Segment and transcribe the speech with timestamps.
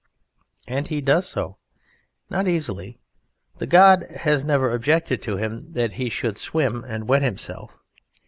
[0.67, 1.57] And he does so:
[2.27, 2.97] not easily.
[3.59, 7.77] The god had never objected to him that he should swim and wet himself.